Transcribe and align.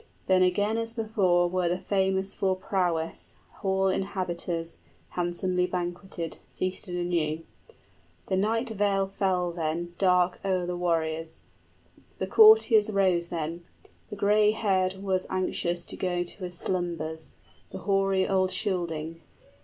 Then 0.25 0.41
again 0.41 0.79
as 0.79 0.93
before 0.93 1.47
were 1.47 1.69
the 1.69 1.77
famous 1.77 2.33
for 2.33 2.55
prowess, 2.55 3.35
Hall 3.57 3.85
inhabiters, 3.89 4.77
handsomely 5.09 5.67
banqueted, 5.67 6.39
Feasted 6.55 6.95
anew. 6.95 7.43
The 8.25 8.35
night 8.35 8.69
veil 8.71 9.05
fell 9.05 9.51
then 9.51 9.89
45 9.89 9.97
Dark 9.99 10.39
o'er 10.43 10.65
the 10.65 10.75
warriors. 10.75 11.43
The 12.17 12.25
courtiers 12.25 12.89
rose 12.89 13.29
then; 13.29 13.63
The 14.09 14.15
gray 14.15 14.53
haired 14.53 15.03
was 15.03 15.27
anxious 15.29 15.85
to 15.85 15.95
go 15.95 16.23
to 16.23 16.43
his 16.45 16.57
slumbers, 16.57 17.35
The 17.69 17.77
hoary 17.81 18.27
old 18.27 18.49
Scylding. 18.49 19.21